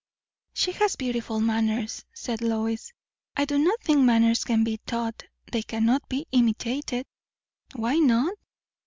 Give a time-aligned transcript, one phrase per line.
[0.55, 2.91] "She has beautiful manners," said Lois.
[3.37, 5.21] "I do not think manners can be taught.
[5.51, 7.05] They cannot be imitated."
[7.75, 8.33] "Why not?"